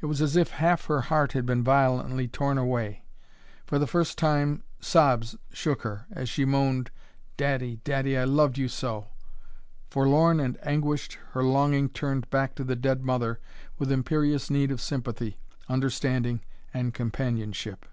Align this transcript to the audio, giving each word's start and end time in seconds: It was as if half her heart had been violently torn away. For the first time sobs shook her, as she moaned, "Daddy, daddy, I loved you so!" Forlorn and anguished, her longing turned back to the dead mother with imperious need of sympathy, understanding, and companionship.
It 0.00 0.06
was 0.06 0.22
as 0.22 0.36
if 0.36 0.50
half 0.50 0.84
her 0.84 1.00
heart 1.00 1.32
had 1.32 1.44
been 1.44 1.64
violently 1.64 2.28
torn 2.28 2.56
away. 2.56 3.02
For 3.66 3.80
the 3.80 3.86
first 3.88 4.16
time 4.16 4.62
sobs 4.78 5.34
shook 5.50 5.82
her, 5.82 6.06
as 6.12 6.28
she 6.28 6.44
moaned, 6.44 6.92
"Daddy, 7.36 7.80
daddy, 7.82 8.16
I 8.16 8.22
loved 8.22 8.58
you 8.58 8.68
so!" 8.68 9.08
Forlorn 9.90 10.38
and 10.38 10.56
anguished, 10.62 11.18
her 11.32 11.42
longing 11.42 11.88
turned 11.88 12.30
back 12.30 12.54
to 12.54 12.62
the 12.62 12.76
dead 12.76 13.02
mother 13.04 13.40
with 13.76 13.90
imperious 13.90 14.50
need 14.50 14.70
of 14.70 14.80
sympathy, 14.80 15.36
understanding, 15.68 16.42
and 16.72 16.94
companionship. 16.94 17.86